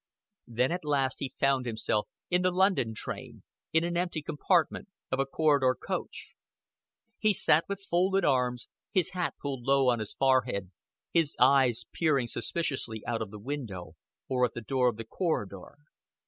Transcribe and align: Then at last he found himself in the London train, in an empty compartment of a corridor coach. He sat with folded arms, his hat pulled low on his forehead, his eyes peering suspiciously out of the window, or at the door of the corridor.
Then 0.47 0.71
at 0.71 0.83
last 0.83 1.17
he 1.19 1.29
found 1.29 1.67
himself 1.67 2.07
in 2.31 2.41
the 2.41 2.49
London 2.49 2.95
train, 2.95 3.43
in 3.71 3.83
an 3.83 3.95
empty 3.95 4.23
compartment 4.23 4.87
of 5.11 5.19
a 5.19 5.27
corridor 5.27 5.75
coach. 5.75 6.35
He 7.19 7.33
sat 7.33 7.65
with 7.69 7.83
folded 7.87 8.25
arms, 8.25 8.67
his 8.91 9.11
hat 9.11 9.35
pulled 9.39 9.63
low 9.63 9.89
on 9.89 9.99
his 9.99 10.15
forehead, 10.15 10.71
his 11.13 11.35
eyes 11.39 11.85
peering 11.93 12.25
suspiciously 12.25 13.05
out 13.05 13.21
of 13.21 13.29
the 13.29 13.37
window, 13.37 13.91
or 14.27 14.43
at 14.43 14.55
the 14.55 14.61
door 14.61 14.89
of 14.89 14.97
the 14.97 15.05
corridor. 15.05 15.77